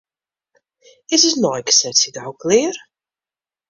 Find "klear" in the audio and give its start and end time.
2.43-2.75